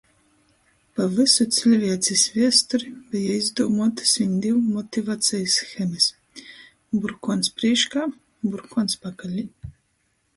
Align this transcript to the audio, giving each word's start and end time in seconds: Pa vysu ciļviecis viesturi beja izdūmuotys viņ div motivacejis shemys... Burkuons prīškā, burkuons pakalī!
Pa 0.99 1.05
vysu 1.17 1.45
ciļviecis 1.57 2.21
viesturi 2.37 2.87
beja 3.11 3.35
izdūmuotys 3.41 4.13
viņ 4.21 4.31
div 4.45 4.57
motivacejis 4.77 5.57
shemys... 5.73 6.07
Burkuons 7.03 7.51
prīškā, 7.61 8.07
burkuons 8.47 8.97
pakalī! 9.05 9.45